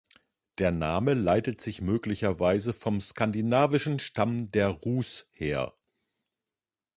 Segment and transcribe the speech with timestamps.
[0.57, 5.75] Der Name leitet sich möglicherweise vom skandinavischen Stamm der "Rus" her.